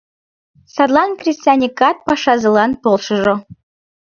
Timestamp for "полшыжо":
2.81-3.35